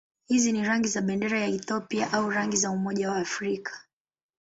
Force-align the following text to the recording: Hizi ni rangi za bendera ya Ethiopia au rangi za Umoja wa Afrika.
Hizi 0.27 0.51
ni 0.51 0.63
rangi 0.63 0.87
za 0.87 1.01
bendera 1.01 1.39
ya 1.39 1.45
Ethiopia 1.47 2.13
au 2.13 2.29
rangi 2.29 2.57
za 2.57 2.69
Umoja 2.71 3.11
wa 3.11 3.17
Afrika. 3.17 3.83